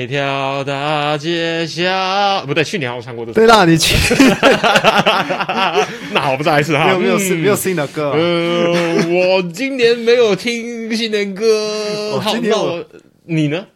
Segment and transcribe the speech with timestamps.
[0.00, 3.34] 每条大街小，不对，去年我唱过这首。
[3.34, 3.94] 对啦，你去
[6.12, 6.86] 那我，不再来一次哈。
[6.86, 12.18] 没有没有新嗯没有新的歌啊、呃，我今年没有听新年歌。
[12.18, 12.82] 好，今年我
[13.26, 13.66] 你呢？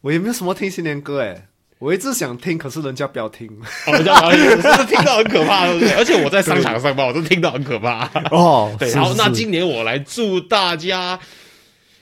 [0.00, 1.36] 我也没有什么听新年歌哎，
[1.80, 3.46] 我一直想听，可是人家不要听。
[3.86, 5.92] 哦，我这样是不是听到很可怕， 对不对？
[5.92, 8.08] 而且我在商场上班，我都听到很可怕。
[8.30, 11.20] 哦，对，是好，那今年我来祝大家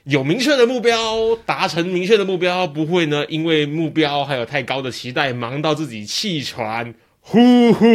[0.08, 6.94] 有明确的目标，达成明确的目标，不会呢因为目标还有太高的期待，忙到自己气喘。
[7.20, 7.86] 呼呼，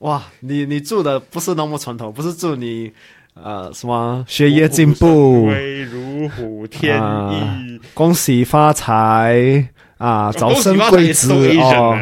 [0.00, 2.92] 哇，你你住的不是那么传统，不是祝你
[3.32, 9.66] 呃什么学业进步，威如虎添啊翼，恭喜发财
[10.04, 11.96] 啊，早生贵子哦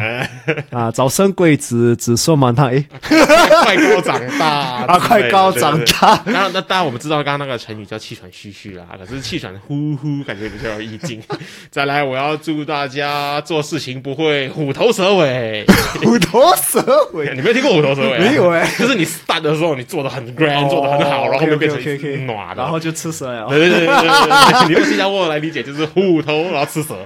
[0.71, 2.67] 啊，早生贵子，子孙满堂。
[2.67, 4.45] 哎， 快高长大
[4.83, 5.79] 啊，快高长。
[5.85, 6.17] 大。
[6.25, 11.21] 当然，那当然我们知道刚刚那个成语叫气喘吁吁啦，可是气喘呼呼感觉比较有意境。
[11.71, 15.65] 再来，我要祝大家做事情不会虎头蛇尾。
[16.03, 18.19] 虎头蛇尾，你没有听过虎头蛇尾、啊？
[18.19, 21.79] 没有哎就是你 start 的时候你做的很 grand，、做的很好，然后后面变成
[22.25, 23.47] 暖的，然后就吃蛇了。
[23.47, 26.97] 对对对对对对对，你用新加坡来理解就是虎头，然后吃蛇。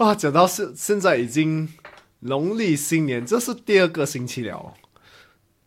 [0.00, 1.68] 哇，讲到现现在已经
[2.20, 4.72] 农历新年，这是第二个星期了哦，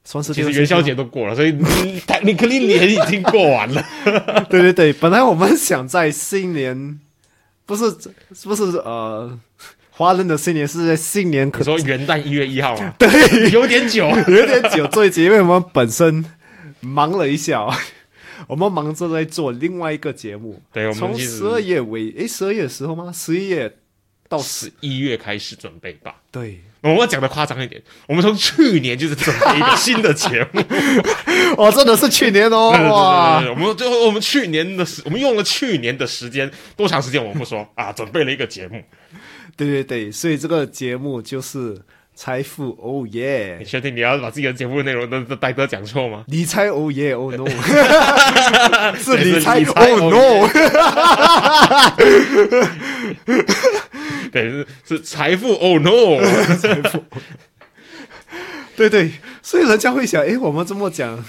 [0.03, 3.85] 算是第其实元宵节都过了，所以你你肯定年已经过完了。
[4.49, 6.99] 对对对，本来我们想在新年，
[7.67, 7.91] 不是
[8.43, 9.39] 不是呃，
[9.91, 12.91] 华人的新年是在新年，可你说元旦一月一号嘛？
[12.97, 14.07] 对，有点久。
[14.07, 16.25] 有点久这一集，因为我们本身
[16.79, 17.71] 忙了一下、哦，
[18.47, 20.59] 我们忙着在做另外一个节目。
[20.73, 23.11] 对，我们从十二月尾，诶，十二月的时候吗？
[23.13, 23.71] 十一月
[24.33, 26.15] 到十，一月开始准备吧。
[26.31, 30.59] 对，我们讲的夸张一点，我们从去年就是准备一个新的节目。
[31.55, 38.81] 哦，真的是去年哦，对对对哇对，对，我们最后我们去年的时，我们用了去年的时间，多长时间我们不说啊，准备了一个节目。
[39.55, 41.79] 对对对，所以这个节目就是
[42.15, 46.23] 财富，哦耶你，确定你要把自己的节目内容都都带哥讲错吗？
[46.27, 47.45] 理财，哦耶，哦 no，
[48.97, 50.49] 是对理财，哦 oh no，
[54.33, 56.19] 对，是是财富，Oh no！
[56.57, 57.03] 财富
[58.75, 59.11] 对对，
[59.41, 61.23] 所以人家会想，哎，我们这么讲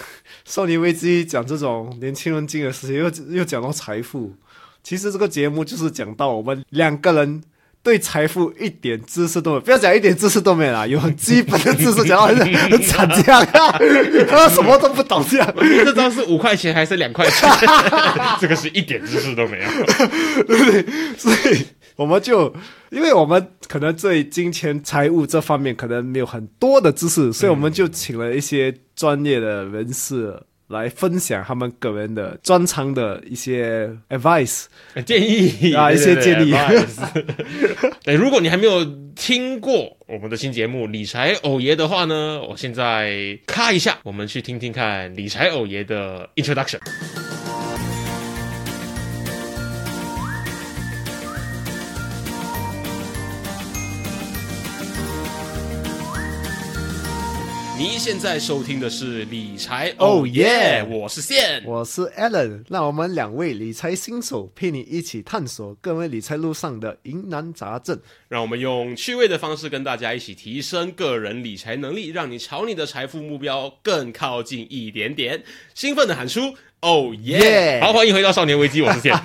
[0.44, 4.32] 少年危机，讲这种年轻人经的事情，又又讲到财富，
[4.82, 7.42] 其实这个节目就是讲到我们两个人。
[7.84, 12.38] 对财富一点知识都没有，不要讲一点知识都没有啦， 有很基本的知识，讲到很
[12.70, 13.46] 很惨这样，
[14.26, 15.54] 他什么都不懂这样。
[15.54, 17.46] 这张是五块钱还是两块钱？
[18.40, 20.44] 这个是一点知识都没有。
[20.46, 20.82] 对
[21.18, 21.66] 所以
[21.96, 22.50] 我们就，
[22.94, 30.34] 因为我们可能对金钱、财务这方面可能没有很多的知识，所以我们就请了一些专业的人士
[30.68, 34.66] 来分享他们个人的专长的一些 advice。
[35.04, 36.54] 建议啊一些建议
[38.04, 38.84] 对， 如果你还没有
[39.16, 46.78] 听过我们的新节目《理财偶爷》的话呢，我现在咔一下，我们去听听看理财偶爷的 introduction。
[57.76, 61.60] 你现在收听的是理财 Oh 哦耶 yeah 我是线。
[61.66, 67.98] 我是 Allen，让我们两位理财新手陪你一起探索各位理财路上的疑难杂症。
[68.28, 75.42] 让我们用趣味的方式跟大家一起提升个人理财能力，让你朝你的财富目标更靠近一点点。
[75.74, 79.12] 兴奋的喊出“哦耶 Yeah！” 好，欢迎回到少年危机，我是线。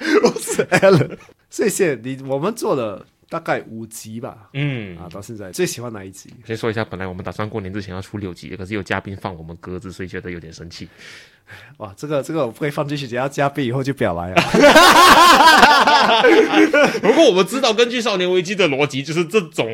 [0.00, 1.16] 我是 Allen
[1.48, 2.18] 谢谢你。
[2.26, 6.28] 我们做了大概五集吧，嗯，啊，到现在最喜欢哪一集？
[6.46, 10.86] 先说一下，本来我们打算过年之前要出六集的，可是有嘉宾放我们鸽子，所以觉得有点生气。
[11.78, 14.42] 哇，这个这个我不会放进去，只要嘉宾以后就不要来了。
[17.00, 19.66] 不过我们知道，根据少年危机的逻辑，就是这种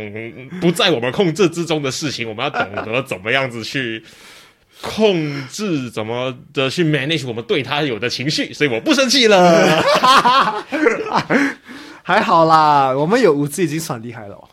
[0.60, 4.04] 不在我们控制之中的事情，我们要懂得怎么样子去
[4.80, 9.82] 控制，怎么的去 manage 我们对他有的情绪，所以我不生气了。
[12.08, 14.48] 还好啦，我们有五 G 已经算厉害了哦。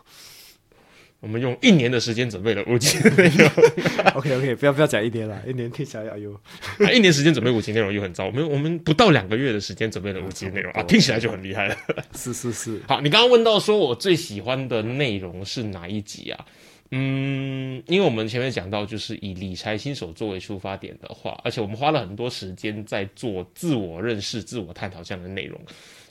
[1.21, 3.49] 我们用一年的时间准备了五 G 内容，
[4.13, 11.77] OK OK，不要不要讲一年了，一年听起来哎呦，啊一年时间准备五 G 内容又很糟，我们我们不到两个月的时间准备了五 G 内容啊，听起来就很厉害了。
[12.13, 16.45] 是是是， 好，你刚刚问到说我最喜欢的内容是哪一集啊？
[16.91, 25.57] 嗯，因为我们前面讲到，就是以理财新手作为出发点的话，而且我们花了很多时间在做自我认识、自我探讨这样的内容，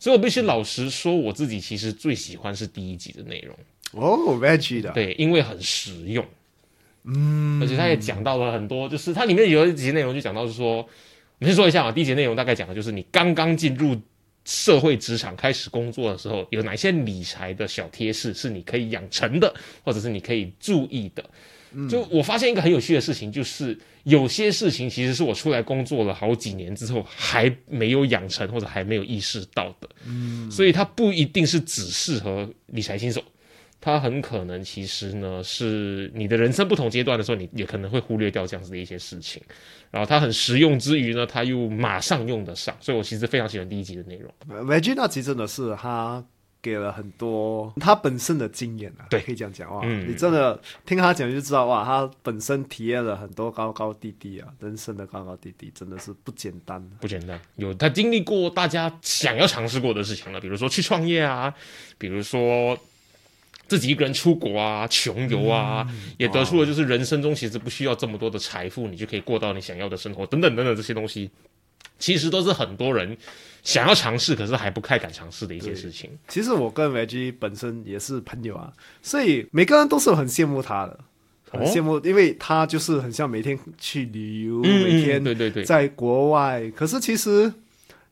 [0.04, 3.56] 所以我必须老实说，我自己其实最喜欢是第一集的内容。
[3.92, 6.22] 哦，Veggie 的，对，因为很实用，
[7.04, 10.86] 嗯，而且他也讲到了很多，就是它里面有一集内容就讲到是说，我
[11.38, 13.98] 们先说一下啊，第一集内容大概讲的就是你刚刚进入
[14.44, 21.24] 社会职场开始工作的时候，有哪些理财的小贴士是你可以养成的，或者是你可以注意的。
[21.88, 33.22] 就我发现一个很有趣的事情，就是有些事情其实是我出来工作了好几年之后还没有养成或者还没有意识到的，嗯，所以它不一定是只适合理财新手。
[33.80, 39.42] 它很可能其实呢是你的人生不同阶段的时候，你也可能会忽略掉这样子的一些事情。
[39.90, 44.32] 然后它很实用之余呢，它又马上用得上，所以我其实非常喜欢第一集的内容。
[44.64, 46.24] Veggie 那集真的是他
[46.64, 56.82] 给了很多他本身的经验啊，对可以这样讲哇，嗯你真的听他讲就知道哇，他本身体验了很多高高低低啊，人生的高高低低真的是不简单。
[57.00, 61.54] 不简单，有他经历过大家想要尝试过的事情了，比如说去创业啊，
[61.98, 62.78] 比如说
[63.68, 71.30] 自己一个人出国啊、穷游啊，也得出了就是人生中其实不需要这么多的财富，你就可以过到你想要的生活，等等等等这些东西，
[71.98, 73.16] 其实都是很多人
[73.64, 76.10] 想要尝试，可是还不太敢尝试的一些事情。
[76.28, 78.72] 其实我跟 Veggie 本身也是朋友啊，
[79.02, 81.00] 所以每个人都是很羡慕他的，
[81.50, 86.70] 很哦羡慕，因为他就是很像每天去旅游，嗯每天对对对，在国外。
[86.76, 87.52] 可是其实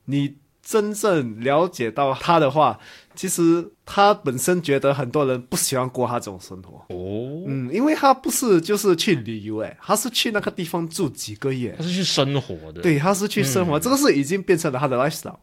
[0.07, 2.81] 你真正了解到他的话，
[3.15, 6.79] 其实他本身觉得很多人不喜欢过他这种生活。
[6.95, 15.37] 哦，嗯，因为他不是就是去旅游，哎，他是去那个地方住几个月他，是去生活的，对，他是去生活，这个是已经变成了他的 lifestyle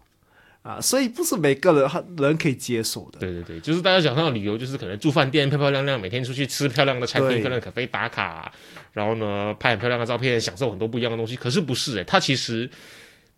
[0.61, 3.19] 啊，所以不是每个人他人可以接受的。
[3.19, 8.51] 对对对，就是大家想到旅游，就是可能住饭店漂漂亮亮，每天出去吃漂亮的餐厅、对漂亮的咖啡打卡，
[8.91, 11.35] 然后呢拍很漂亮的照片，享受很多不一样的东西。
[11.35, 12.69] 可是不是诶、他其实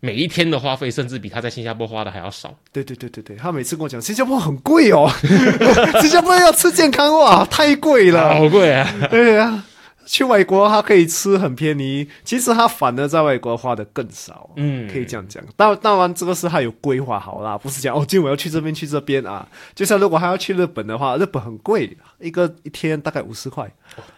[0.04, 2.52] 每一天的花费，甚至比他在新加坡花的还要少。
[2.72, 5.08] 对对对对对，他每次跟我讲新加坡很贵哦，
[6.02, 8.34] 新加坡要吃健康哇，太贵了。
[8.34, 8.92] 好贵啊！
[9.08, 9.64] 对啊，
[10.04, 14.50] 去外国他可以吃很便宜，其实他反而在外国花的更少。
[14.56, 19.46] 嗯，可以这样讲，当当然这个是他有规划好啦，不是讲哦，今天我要去这边去这边啊。
[19.74, 23.70] 就像如果他要去日本的话，日本很贵，一个一天大概五十块，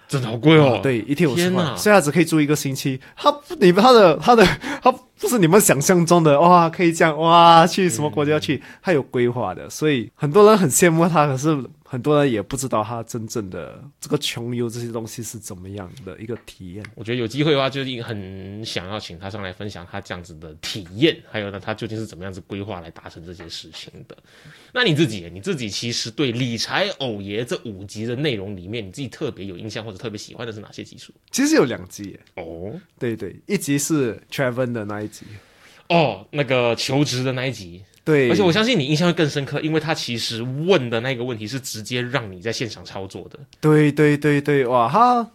[0.08, 0.81] 真的好贵哦。
[0.82, 3.00] 对，一天五十块，所以他只可以住一个星期。
[3.16, 4.46] 他不，你们他的他的
[4.82, 11.56] 他不是你们想象中的哇，可以这样哇，去什么国家去，他有规划的，所以很多人很羡慕他，可是
[11.94, 16.85] 很多人也不知道他真正的这个穷游这些东西是怎么样的一个体验。
[16.96, 24.19] 我觉得有机会的话，就是很想要请他上来分享他这样子的体验，还有呢，他究竟是怎么样子规划来达成这件事情的。
[24.73, 31.12] 那你自己，你自己其实对理财偶爷这五集的内容里面，你自己特别有印象或者特别喜欢的是哪些集数？
[31.31, 35.26] 其实有两集耶，哦对对，一集是 Traven 的那一集，
[35.90, 43.38] 哦，那个求职的那一集，对，而且我相信你印象会更深刻，因为他其实问的那个问题是直接让你在现场操作的。
[43.60, 45.30] 对对对对，哇哈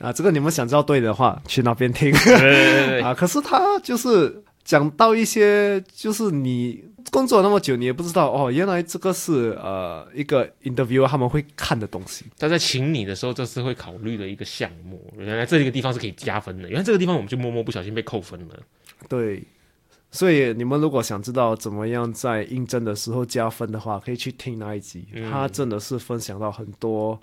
[0.00, 3.14] 啊，这个你们想知道对的话，去那边听 对对对对，啊。
[3.14, 12.24] 可是他就是讲到一些，就是你工作那么久，你也不知道哦，原来这个是呃一个 interview 他们会看的东西。
[12.38, 15.00] 他在请你的时候，这是会考虑的一个项目。
[15.16, 18.56] 原来这个地方是可以加分的，原来这个地方我们就默默不小心被扣分了。
[19.08, 19.42] 对，
[20.10, 27.20] 所以你们如果想知道怎么样在应征的时候加分的话，可以去听那一集，嗯他真的是分享到很多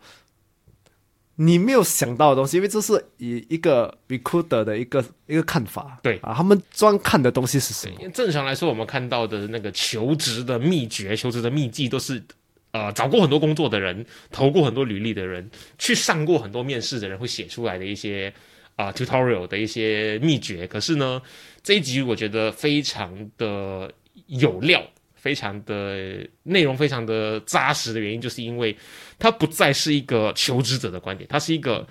[1.38, 7.96] 你没有想到的东西，因为这是以一个 recruiter 的一个一个看法，对啊，他们专看的东西是什么？
[8.00, 12.24] 因为正常来说，我们看到的那个求职的秘诀、求职的秘籍，都是
[12.72, 18.34] 呃找过很多工作的人、投过很多履历的人、去上过很多面试的人会写出来的一些
[18.76, 20.68] 啊、tutorial 的一些秘诀。
[20.68, 21.22] 可是呢，
[21.64, 23.92] 这一集我觉得非常的
[24.28, 24.82] 有料。
[25.16, 28.78] 非常的内容非常的扎实的原因，就是因为
[29.18, 31.84] 它不再是一个求职者的观点，它是一个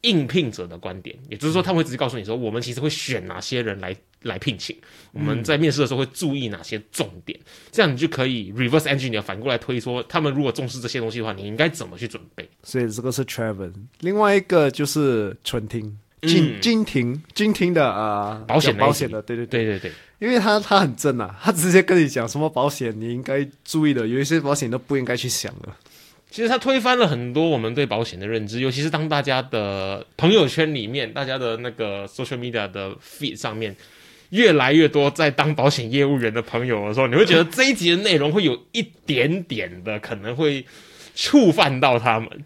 [0.00, 1.16] 应聘者的观点。
[1.28, 4.76] 也就是说，他会直接告诉你说，我们其实会选哪些人来来聘请，
[5.12, 7.38] 我们在面试的时候会注意哪些重点，
[7.70, 12.50] 这样你就可以 reverse engineer 反过来推说，他们如果重视这些东西的话，你应该怎么去准备？
[12.64, 15.96] 所以这个是 Traven，另外一个就是春婷。
[16.22, 25.68] 金嗯金庭，金庭的啊，保险保险的，对对对，对对对，因为他他很正啊，他直接跟你讲什么保险你应该注意的，有一些保险都不应该去想的。
[26.30, 33.74] 其实他推翻了很多我们对保险的认知，尤其是当大家的朋友圈里面，大家的那个 social media 的 feed 上面，
[34.28, 40.64] 越来越多在当保险业务员的朋友的时候，你会觉得这一集的内容会有一点点的可能会
[41.16, 42.44] 触犯到他们。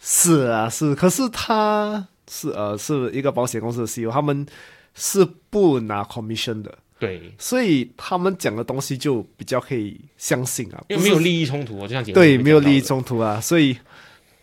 [0.00, 4.46] 是啊，是，可是他是呃是一个保险公司的 CEO，他们
[4.94, 13.76] 是不拿 commission 的，对，所以他们讲的东西就比较可以相信啊，因为没有，利益冲突，就像节目对，没有利益冲突啊，所以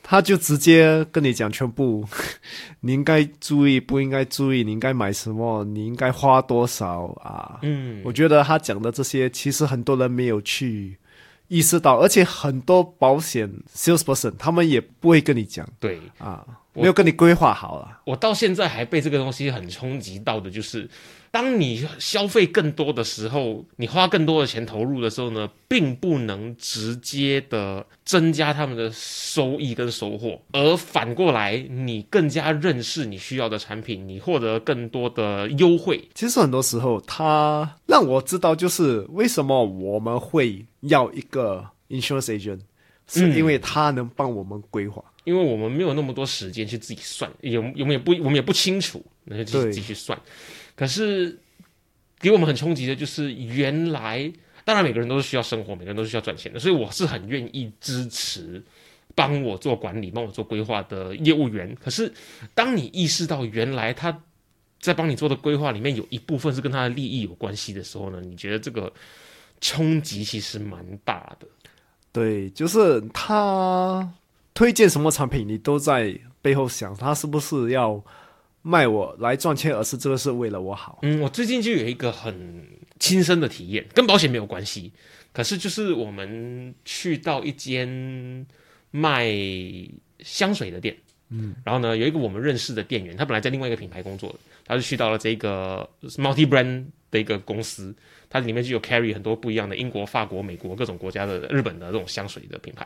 [0.04, 2.06] 他就直接跟你讲全部，
[2.82, 7.60] 你应该注意，不应该注意，你应该买什么，你应该花多少啊？
[7.62, 10.98] 嗯，我觉得他讲的这些，其实很多人没有去
[11.48, 16.02] 意识到，而且很多保险 salesperson 他们也不会跟你讲对。
[16.18, 18.00] 啊，我没有跟你规划好了。
[18.06, 20.90] 我到现在还被这个东西很冲击到的，就是
[21.30, 36.08] 当你消费更多的时候，你花更多的钱投入的时候呢，并不能直接的增加他们的收益跟收获，而反过来，你更加认识你需要的产品，你获得更多的优惠。
[36.14, 42.60] 其实很多时候，他让我知道，就是为什么我们会要一个 insurance agent，
[43.08, 45.04] 是因为他能帮我们规划。
[45.24, 50.20] 因为我们没有那么多时间去自己算，有我们也不我们也不清楚，那就自己对自己去算。
[50.76, 51.38] 可是
[52.20, 54.32] 给我们很冲击的就是，原来
[54.64, 58.64] 当然每个人都是需要生活，每个人都是需要赚钱的，所以我是很愿意支持
[59.14, 61.76] 帮我做管理、帮我做规划的业务员。
[61.76, 62.12] 可是
[62.54, 64.24] 当你意识到原来他
[64.80, 68.92] 在帮你做的规划里面有一部分是跟他的利益有关系的时候呢，你觉得这个
[69.60, 71.48] 冲击其实蛮大的。
[72.12, 74.12] 对，就是他
[74.54, 78.04] 推荐什么产品，你都在背后想，他是不是要
[78.62, 81.00] 卖我来赚钱，而是这个是为了我好。
[81.02, 82.68] 嗯，我最近就有一个很
[83.00, 84.92] 亲身的体验，跟保险没有关系，
[85.32, 88.46] 可是就是我们去到一间
[88.92, 89.32] 卖
[90.20, 90.98] 香水的店，
[91.32, 97.96] 嗯，然后呢，有一个我们认识的店员，他本来在另外一个品牌工作的，他就去到了这个 multi brand 的一个公司，
[98.30, 102.86] 它里面就有 carry 很多不一样的英国、法国、美国各种国家的日本的这种香水的品牌，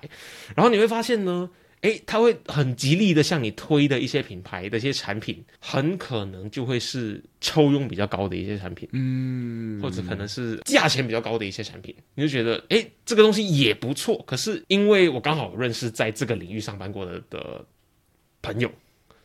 [0.56, 1.50] 然后你会发现呢。
[1.82, 14.18] 诶，他会很极力的向你推的一些品牌的一些产品，很可能就会是抽佣比较高的一些产品，嗯，或者可能是价钱比较高的一些产品，你就觉得诶，这个东西也不错。
[14.25, 17.64] 可是因为我刚好认识在这个领域上班过的的
[18.46, 18.72] 朋友，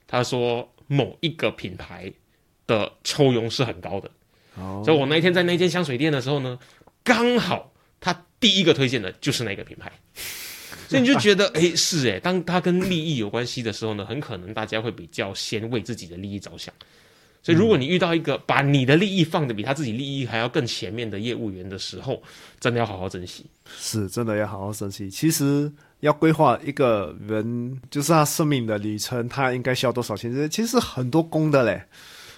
[0.07, 2.12] 他说某一个品牌
[2.67, 4.11] 的抽佣是很高的，
[4.57, 6.59] 哦所以我那一天在那间香水店的时候呢，
[7.05, 9.93] 刚好他第一个推荐的就是那个品牌。
[10.89, 16.75] 所以你就觉得， 哎，是哎，当他跟利益有关系的时候呢，很可能大家会比较先为自己的利益着想。
[17.43, 22.21] 所以，如果你遇到一个把你的利益放的比他自己利益还要更前面的业务员的时候，
[22.59, 23.47] 真的要好好珍惜。
[23.79, 25.09] 是真的要好好珍惜。
[25.09, 30.35] 其实要规划一个人，就是他生命的旅程，他应该需要多少钱？
[30.35, 31.83] 这其实很多功的嘞。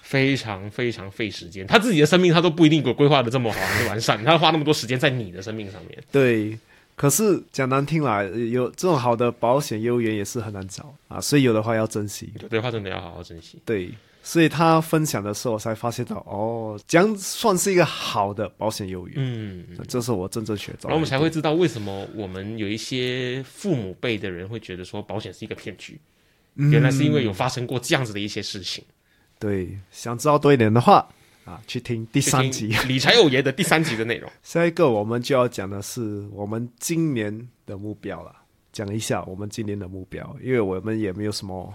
[0.03, 5.99] 非常非常费时间，他自己的生命他都不一定有规划的这么好很完善，他花那么多时间在你的生命上面。
[6.13, 6.59] 对，
[6.95, 12.31] 可是讲难听啦，有这种好的保险业务员也是很难找啊，所以有的话要珍惜。
[12.43, 13.59] 有的话真的要好好珍惜。
[13.65, 13.91] 对，
[14.23, 19.17] 所以他分享的时候，我才发现到哦，这样算是一个好的保险业务员。
[19.19, 20.89] 嗯，这是我真正学到的。
[20.89, 26.01] 然后我们才会知道为什么我们有一些父母辈的人会觉得说保险是一个骗局，
[26.55, 28.85] 原来是因为有发生过这样子的一些事情。
[29.41, 31.09] 对，想知道多一点的话
[31.45, 32.69] 啊，去听第三集。
[32.87, 34.31] 理财有爷的第三集的内容。
[34.45, 38.33] 下一个我们就要讲的是我们今年的目标了，
[38.73, 41.75] 讲一下我们今年的目标，因为我们也没有什么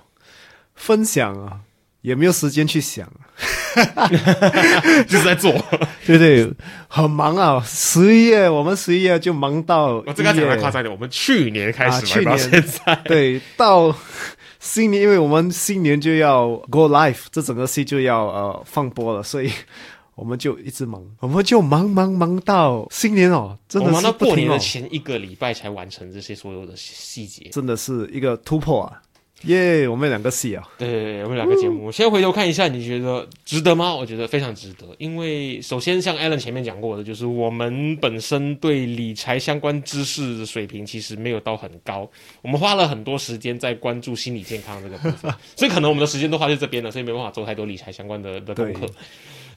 [0.75, 1.59] 分享啊，
[2.07, 3.05] 也没有时间去想，
[5.09, 5.51] 就是在做。
[6.07, 6.49] 对对，
[6.87, 7.61] 很忙啊。
[7.65, 13.93] 十一月我们十一月就忙到我这个讲的夸张点，我们去年开啊始玩到去年现在， 对，到
[14.61, 19.51] 新年，因为我们新年就要 go live，这整个戏就要呃放播了，所以
[20.15, 27.49] 我们就一直忙，我们就忙忙忙到新年哦，真我的忙到过年的前一个礼拜才完成这些所有的细节。
[27.51, 29.01] 真的是一个突破啊！
[29.43, 33.95] 耶、我们两个戏啊，对对对，我们两个节目，现在回头看一下，你觉得值得吗？
[33.95, 42.09] 我觉得非常值得，因为首先像 Alan 前面讲过的，就是我们本身对理财相关知识的水平其实没有到很高，
[42.41, 48.87] 我们花了很多时间在关注心理健康这个部分， 所以可能我们的时间都花在这边了，所以没办法做太多理财相关的的功课。
[48.87, 48.89] 对。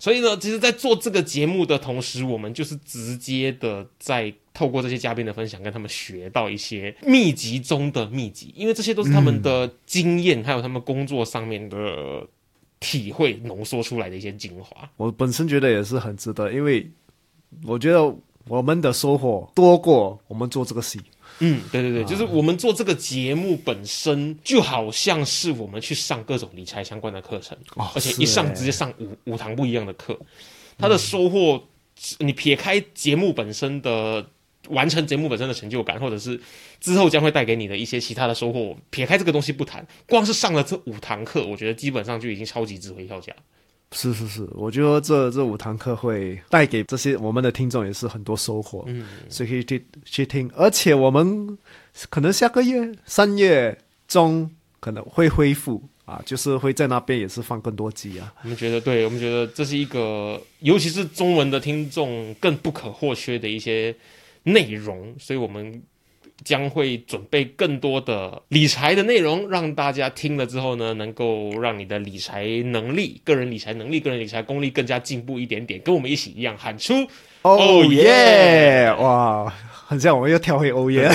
[0.00, 12.26] 所以呢，其实，在做这个节目的同时，我们就是直接的在透过这些嘉宾的分享，跟他们学到一些秘籍中的秘籍，因为这些都是他们的经验，还有他们工作上面的
[12.80, 14.88] 体会浓缩出来的一些精华。
[14.96, 16.90] 我本身觉得也是很值得，因为
[17.64, 18.02] 我觉得
[18.48, 20.98] 我们的收获多过我们做这个戏。
[21.40, 30.18] 嗯，对对对，就是我们做这个节目本身就好像是我们去上各种理财相关的课程，哦而且一上直接上五五堂不一样的课，
[30.78, 31.62] 它的收获，
[32.18, 34.24] 你撇开节目本身的
[34.68, 36.38] 完成节目本身的成就感，或者是
[36.78, 43.34] 之后将会带给你的一些其他的收获，撇开这个东西不谈，光是上了这五堂课，我觉得基本上就已经超级值回票价。
[43.92, 50.48] 是是是，我觉得这这五堂课会带给这些我们的听众也是很多收获，嗯，所以可以去去听。
[50.54, 51.58] 而且我们
[52.08, 58.32] 可能下个月三月中可能会恢复啊，就是会在那边也是放更多集啊。
[58.42, 63.94] 我们觉得，对我们觉得这是一个，尤其是中文的听众更不可或缺的一些
[64.44, 65.82] 内容，所以我们
[66.44, 76.94] 将会准备更多的理财的内容，让大家听了之后呢，能够让你的理财能力、个人理财能力、个人理财功力更加进步一点点，跟我们一起一样喊出
[77.42, 78.94] 哦耶耶！
[78.98, 79.52] 哇，
[79.86, 81.10] 很像我们又跳回哦耶。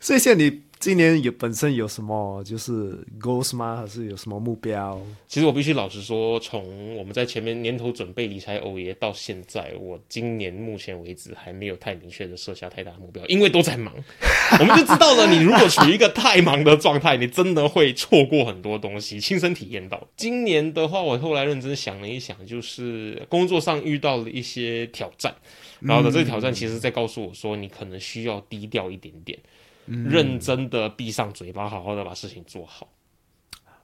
[0.00, 3.78] 所以现在你今年有本身有什么就是 goals 吗？
[3.80, 5.00] 还是有什么目标？
[5.26, 13.94] 其实我必须老实说，从我们在前面年头准备理财偶爷到现在，我今年目前为止还没有太明确的设下太大目标，因为都在忙。
[14.60, 20.06] 我们就知道了，你如果处于一个太忙的状态，你真的会错过很多东西，亲身体验到。
[20.18, 25.34] 今年的话，我后来认真想了一想，就是工作上遇到了一些挑战，
[25.80, 29.38] 然后呢，这个挑战其实在告诉我说，你可能需要低调一点点。
[29.86, 32.88] 认真的闭上嘴巴，好好的把事情做好。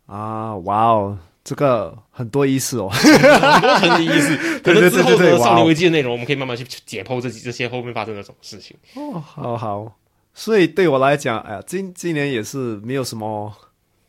[0.06, 2.88] 啊，哇哦，这个很多意思哦。
[2.88, 4.36] 很多意思。
[4.60, 8.76] 可能之后的少年危机的内容，我们可以慢慢去解剖这这些后面发生的什么事情。
[8.94, 9.96] 哦，好好。
[10.32, 13.52] 所以对我来讲，哎呀，今今年也是没有什么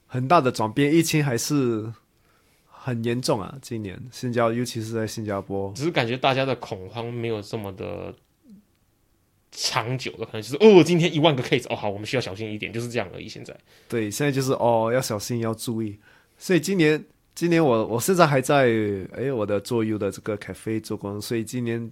[0.07, 1.91] 很大的转变，疫情还是
[2.67, 3.55] 很严重啊。
[3.61, 8.13] 今年新加，尤其是在新加坡，只是感觉大家的恐慌没有这么的
[9.51, 13.27] 长久的，可能就是哦，今天一万个 case，哦好，我们需要小心一点，就是这样而已。
[13.27, 13.55] 现在
[13.89, 15.99] 对，现在就是哦，要小心，要注意。
[16.37, 17.03] 所以今年，
[17.35, 18.69] 今年我我现在还在
[19.13, 21.91] 哎我的做 U 的这个 cafe 做工，所以今年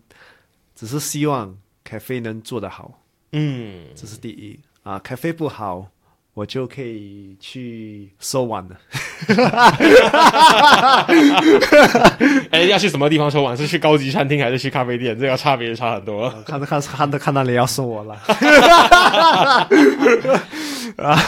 [0.74, 3.02] 只是希望 cafe 能做得好，
[3.34, 4.98] 嗯，这是第一啊。
[5.00, 5.92] cafe 不好，
[6.40, 8.78] 我就可以去收碗了。
[12.52, 13.58] 哎，要去什么地方收碗？
[13.58, 15.20] 是去高级餐厅还是去咖啡店？
[15.20, 16.30] 这个差别差很多。
[16.48, 18.16] 看看看着看到你要收我了
[21.04, 21.20] 啊！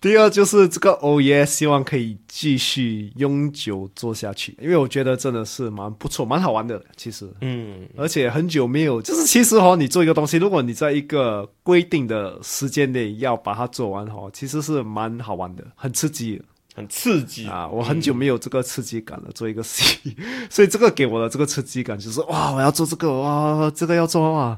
[0.00, 6.80] 第二就是这个欧耶，希望可以继续永久做下去，因为我觉得真的是蛮不错、蛮好玩的。
[6.96, 16.40] 其实，嗯，而且很久没有，就是其实哦，你做一个东西，如果你在一个规定的时间内要把它做完哦，其实是蛮好玩的，很刺激
[16.76, 17.66] 很刺激啊！
[17.66, 20.16] 我很久没有这个刺激感了，做一个戏，
[20.48, 24.56] 所以这个给我的这个刺激感就是哇，我要做这个哇，这个要做哇，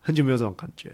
[0.00, 0.92] 很久没有这种感觉。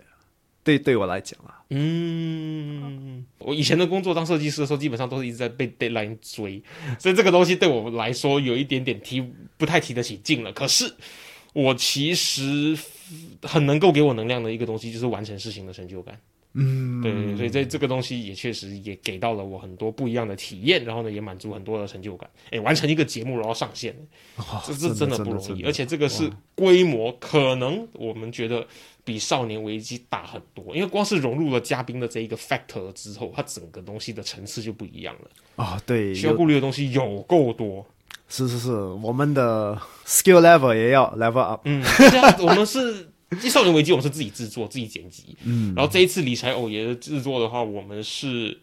[0.63, 6.63] 对，对我来讲啊，嗯，我以前的工作当设计师的时候，基本上都是一直在被 deadline 追，
[6.99, 9.23] 所以这个东西对我来说有一点点提
[9.59, 10.51] 不太提得起劲了。
[10.53, 10.91] 可是
[11.53, 12.79] 我其实
[13.43, 16.19] 很能够给我能量的一个东西，就是完成事情的成就感。
[16.61, 22.29] 嗯，对所以这这个东西也确实也给到了我很多不一样的体验，然后呢，也满足很多的成就感。
[22.51, 23.95] 哎，完成一个节目然后上线，
[24.37, 28.67] 哦这这真的不容易，而且这个是规模，可能我们觉得
[29.05, 37.87] 比少年危机大很多，因为光是融入了嘉宾的这一个 factor 之后，它整个东西的层次就不一样了，哦，对，需要顾虑的东西有够多。
[38.29, 41.61] 是是是，我们的 skill level 也要 level up。
[41.65, 41.85] 嗯，
[42.41, 43.11] 我们是。
[43.49, 48.59] 少年危机，我们是自己制作、自己剪辑，嗯，然后这一次理财偶爷的制作的话，我们是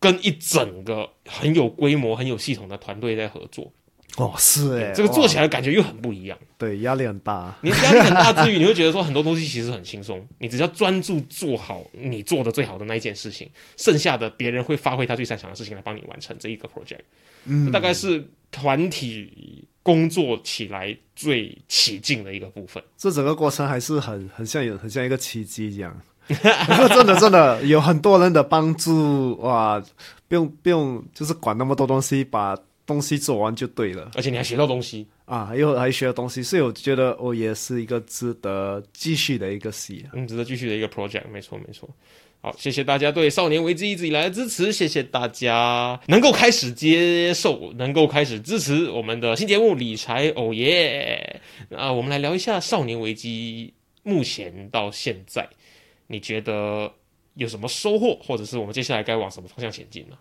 [0.00, 3.70] 跟一整个很有规模、很有系统的团队在合作，
[4.16, 6.38] 哦，是哎，这个做起来来感觉又很不一样。
[6.56, 7.56] 对压力很大。
[7.62, 17.00] 你压力很大之余，你会觉得说很多东西其实很轻松，你只要专注做好你做的最好的那一件事情，剩下的别人会发挥他最擅长的事情来帮你完成这一个 project。
[17.44, 22.82] 嗯，大概是团体工作起来最起劲的一个部分。
[22.98, 25.98] 这整个过程还是很很像有很像一个奇迹一样。
[26.28, 29.82] 真的真的有很多人的帮助哇，
[30.28, 35.06] 不用不用就是管那么多东西，把东西做完就对了而且你还学到东西。
[35.24, 40.04] 啊，又还学了东西，所以我觉得我也是一个值得继续的一个戏。
[40.12, 41.88] 嗯，值得继续的一个 project，没错没错。
[42.40, 51.40] 好，谢谢大家对少年危机一直以来的支持，谢谢大家能够开始接受，能够开始支持我们的新节目理财哦耶。
[51.68, 53.74] 那我们来聊一下少年危机，
[54.04, 55.48] 目前到现在，
[56.06, 56.92] 你觉得
[57.34, 60.16] 有什么收获，或者是我们接下来该往什么方向前进呢？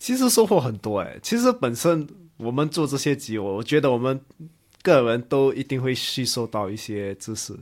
[0.00, 2.08] 其实收获很多诶，其实本身
[2.38, 4.20] 我们做这些集，我我觉得我们
[4.82, 7.56] 个人都一定会吸收到一些知识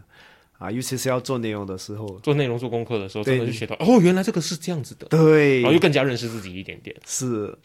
[0.59, 6.97] 啊，尤其是要做内容的时候，做内容、做功课的时候，真的就学到哦，原来这个是这样子的，对然后又更加认识自己一点点。
[7.07, 7.57] 是，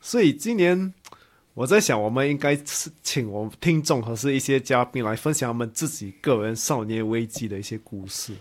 [0.00, 0.92] 所以今年
[1.54, 8.32] 我在想，我们应该是请我们听众和是一些嘉宾来分享他们自己个人少年危机的一些故事。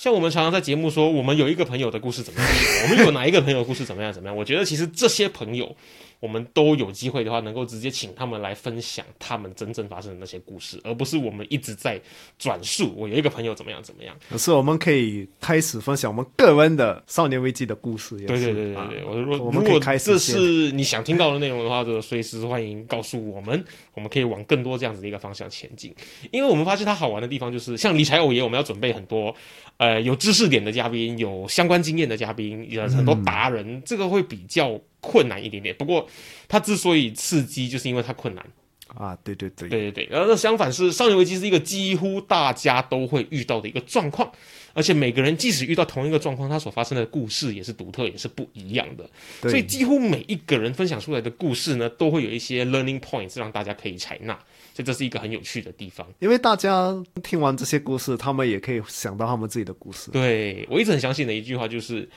[0.00, 2.50] 像我们常常在节目说，我们有一个朋友的故事怎么样，
[2.84, 4.36] 我们有哪一个朋友的故事怎么样怎么样。
[4.36, 5.76] 我觉得其实这些朋友，
[6.24, 12.00] 我们都有机会的话，能够直接请他们来分享他们真正发生的那些故事，而不是我们一直在
[12.38, 12.94] 转述。
[12.96, 14.16] 我有一个朋友怎么样怎么样。
[14.30, 18.16] 可是我们可以开始分享我们个人的少年危机的故事。
[18.16, 25.94] 对对对对啊对，我说我如果们可以开始这是你想听到的内容的话，就随时欢迎告诉我们，我们可以往更多这样子的一个方向前进。
[26.30, 29.36] 因为我们发现它好玩的地方就是，像理财偶爷，我们要准备很多
[29.76, 35.74] 呃有知识点的嘉宾，有相关经验的嘉宾，有很多达人，这个会比较困难一点点。
[35.76, 36.08] 不过
[36.48, 38.44] 它之所以刺激，就是因为它困难。
[38.88, 44.30] 啊，对对对，对对对，然后那相反是少年危机是一个几乎大家都会遇到的一个状况，
[44.72, 49.04] 而且每个人即使遇到同一个状况，他所发生的故事也是独特，也是不一样的。
[49.40, 54.34] 所以几乎每一个人分享出来的故事呢，都会有一些 learning points 让大家可以采纳，
[54.72, 56.06] 所以这是一个很有趣的地方。
[56.20, 60.12] 因为大家听完这些故事，他们也可以想到他们自己的故事。
[60.12, 62.08] 对我一直很相信的一句话就是，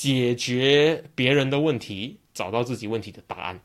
[0.00, 3.60] 解决别人的问题，找到自己问题的答案。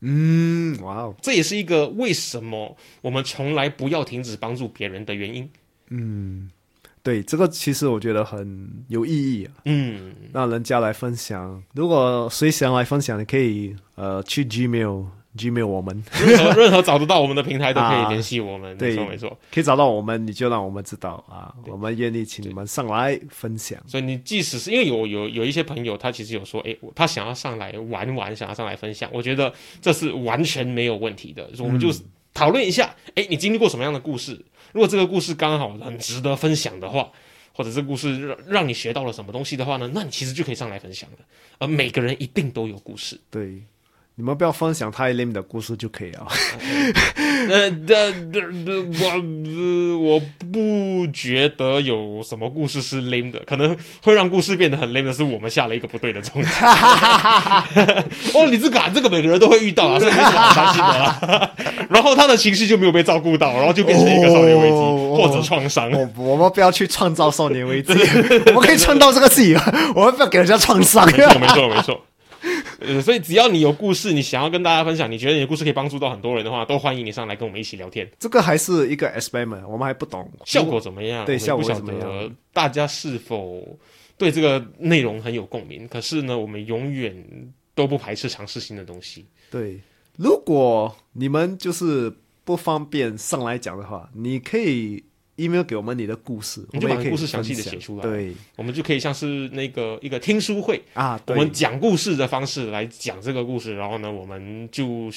[0.00, 5.48] 嗯，哇哦，这也是一个为什么我们从来不要停止帮助别人的原因。
[5.90, 6.50] 嗯
[7.04, 11.62] 对，这个其实我觉得很有意义啊，嗯，让人家来分享。
[11.72, 18.76] 如果谁想来分享，你可以呃去 Gmail Gmail 我们，任何任何找得到我们的平台都可以啊 联系我们。
[18.78, 19.38] 对没错没错。
[19.52, 23.78] 可以找到我们，你就让我们知道啊，我们愿意请你们上来分享。
[23.86, 31.48] 所以你即使是因为有有有一些朋友，他其实有说，诶，我他想要上来玩玩，想要上来分享，我觉得这是完全没有问题的。
[31.58, 31.90] 我们就
[32.34, 34.32] 讨论一下，诶，你经历过什么样的故事？
[34.72, 37.08] 如果这个故事刚好很值得分享的话，
[37.52, 41.18] 或者这故事让让你学到了什么东西的话呢，那你其实就可以上来分享了。
[41.58, 43.18] 而每个人一定都有故事。
[43.30, 43.62] 对，
[44.18, 46.26] 你们不要分享太 lame 的故事就可以了。
[47.50, 50.18] 呃，这这我呃我
[50.50, 56.50] 不觉得有什么故事是 lame 的，可能会让故事变得很 lame 的是我们下了一个不对的重点。
[58.32, 61.50] 哦，你这个、啊、这个每个人都会遇到啊，所以没什么好伤心的啦。
[61.90, 65.90] 然后他的情绪就没有被照顾到，然后就变成一个少年危机、哦或者创伤。
[65.92, 67.92] 我我们不要去创造少年危机，
[68.46, 69.54] 我们可以创造这个自己，
[69.94, 71.04] 我们不要给人家创伤。
[71.06, 72.05] 没错，没错，没错。
[72.80, 78.08] 呃，所以只要你有故事，你想要跟大家分享，你觉得你的故事可以帮助到很多人的话，都欢迎你上来跟我们一起聊天。
[78.18, 81.24] 这个还是一个 experiment，我们还不懂效果怎么样？
[81.24, 83.78] 对效果怎么样大家是否
[84.16, 85.86] 对这个内容很有共鸣？
[85.88, 87.14] 可是呢，我们永远
[87.74, 89.26] 都不排斥尝试新的东西。
[89.50, 89.80] 对，
[90.16, 92.12] 如果你们就是
[92.44, 95.02] 不方便上来讲的话，你可以
[95.36, 105.10] email 给我们你的故事，你就把我们也可以故事详细的写出来对我们就可以像是那个一个听书会，啊，我们讲故事的方式来讲这个故事，然后呢，我们就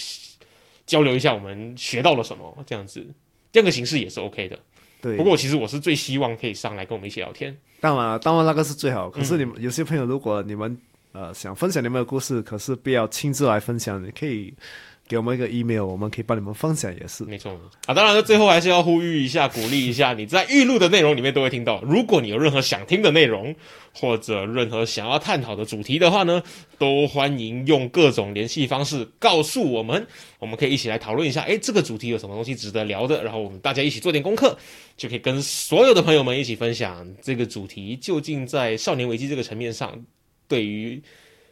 [0.85, 3.05] 交流一下我们学到了什么，这样子，
[3.51, 4.59] 这样的形式也是 OK 的。
[5.01, 5.15] 对。
[5.15, 7.55] 不过其实我是最希望可以上来跟我们一起聊天。
[7.79, 9.09] 当然，当然那个是最好。
[9.09, 10.77] 可是你们、有些朋友，如果你们
[11.13, 14.53] 呃想分享你们的故事，可是不要亲自来分享，你可以
[15.09, 17.23] 给我们一个 email，我们可以帮你们分享，也是。
[17.23, 17.51] 没错
[17.87, 21.81] 啊，当然，最后还是要呼吁一下，鼓励一下，你在预录的内容里面都会听到。
[21.81, 23.55] 如果你有任何想听的内容，
[23.91, 26.43] 或者任何想要探讨的主题的话呢，
[26.77, 30.05] 都欢迎用各种联系方式告诉我们，
[30.37, 34.55] 我们可以一起来讨论一下，诶，这个主题有什么东西值得聊的，然后我们大家一起做点功课，
[34.95, 40.05] 就可以跟所有的朋友们一起分享这个主题究竟在少年危机这个层面上，
[40.47, 41.01] 对于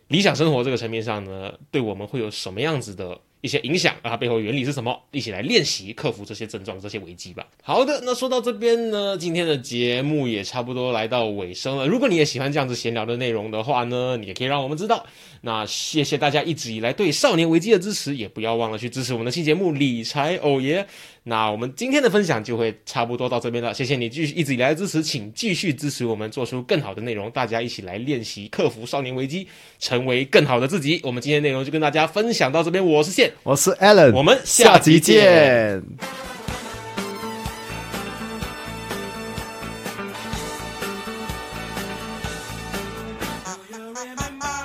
[0.10, 4.10] 理想生活这个层面上呢，对我们会有什么样子的一些影响啊？
[4.10, 5.00] 它背后原理是什么？
[5.12, 7.46] 一起来练习克服这些症状、这些危机吧。
[7.62, 11.88] 好的，那说到这边呢，今天的节目也差不多来到尾声了。
[11.88, 15.06] 如果你也喜欢这样子闲聊的内容的话呢，你也可以让我们知道。
[15.42, 20.84] 那谢谢大家一直以来对少年危机的支持，也不要忘了去支持我们的新节目《理财偶爷》。
[21.30, 29.46] 那我们今天的分享就会差不多到这边了，谢谢你继续一直以来的支持，请继续支持我们做出更好的内容，大家一起来练习克服少年危机，
[29.78, 31.02] 成为更好的自己。
[31.04, 35.84] 我们今天内容就跟大家分享到这边，我是线，我是 Alan，我们下下集见。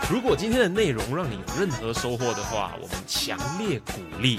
[0.09, 4.39] 如果今天的内容让你有任何收获的话，我们强烈鼓励